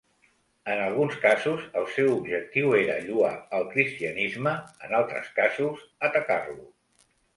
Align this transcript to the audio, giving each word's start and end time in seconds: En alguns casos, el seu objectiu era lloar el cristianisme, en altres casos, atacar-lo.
En 0.75 0.79
alguns 0.85 1.17
casos, 1.25 1.67
el 1.81 1.85
seu 1.97 2.09
objectiu 2.13 2.73
era 2.79 2.95
lloar 3.09 3.35
el 3.59 3.67
cristianisme, 3.75 4.55
en 4.89 4.97
altres 5.01 5.29
casos, 5.41 5.85
atacar-lo. 6.11 6.59